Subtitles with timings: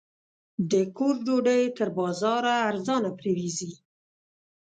[0.71, 3.71] د کور ډوډۍ تر بازاره ارزانه پرېوځي.